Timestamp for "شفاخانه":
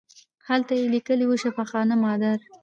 1.43-1.95